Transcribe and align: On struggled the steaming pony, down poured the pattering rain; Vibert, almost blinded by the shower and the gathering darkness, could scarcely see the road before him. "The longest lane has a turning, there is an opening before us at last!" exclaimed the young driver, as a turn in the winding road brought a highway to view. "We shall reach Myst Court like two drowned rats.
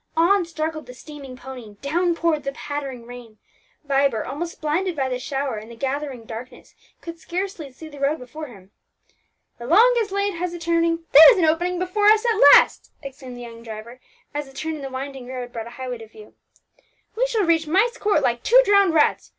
On 0.17 0.45
struggled 0.45 0.87
the 0.87 0.95
steaming 0.95 1.37
pony, 1.37 1.75
down 1.83 2.15
poured 2.15 2.43
the 2.43 2.51
pattering 2.53 3.05
rain; 3.05 3.37
Vibert, 3.83 4.25
almost 4.25 4.59
blinded 4.59 4.95
by 4.95 5.07
the 5.09 5.19
shower 5.19 5.57
and 5.57 5.69
the 5.69 5.75
gathering 5.75 6.23
darkness, 6.23 6.73
could 7.01 7.19
scarcely 7.19 7.71
see 7.71 7.87
the 7.87 7.99
road 7.99 8.17
before 8.17 8.47
him. 8.47 8.71
"The 9.59 9.67
longest 9.67 10.11
lane 10.11 10.37
has 10.37 10.55
a 10.55 10.57
turning, 10.57 11.05
there 11.11 11.31
is 11.31 11.37
an 11.37 11.45
opening 11.45 11.77
before 11.77 12.07
us 12.09 12.25
at 12.25 12.41
last!" 12.55 12.91
exclaimed 13.03 13.37
the 13.37 13.41
young 13.41 13.61
driver, 13.61 13.99
as 14.33 14.47
a 14.47 14.53
turn 14.55 14.73
in 14.73 14.81
the 14.81 14.89
winding 14.89 15.27
road 15.27 15.53
brought 15.53 15.67
a 15.67 15.77
highway 15.77 15.99
to 15.99 16.07
view. 16.07 16.33
"We 17.15 17.27
shall 17.27 17.45
reach 17.45 17.67
Myst 17.67 17.99
Court 17.99 18.23
like 18.23 18.41
two 18.41 18.59
drowned 18.65 18.95
rats. 18.95 19.29